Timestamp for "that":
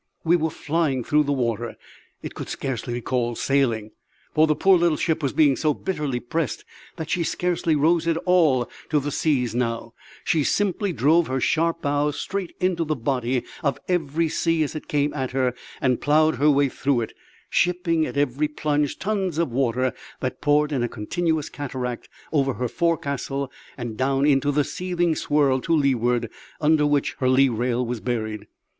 6.95-7.11, 20.19-20.41